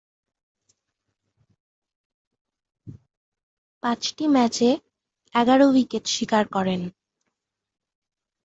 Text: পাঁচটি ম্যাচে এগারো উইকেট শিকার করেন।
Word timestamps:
পাঁচটি 3.83 4.25
ম্যাচে 4.27 4.69
এগারো 5.35 5.65
উইকেট 5.69 6.05
শিকার 6.07 6.45
করেন। 6.47 6.81